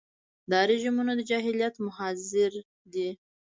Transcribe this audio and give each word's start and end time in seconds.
دا 0.51 0.59
رژیمونه 0.71 1.11
د 1.15 1.21
جاهلیت 1.29 1.75
مظاهر 1.85 2.53
دي. 2.93 3.09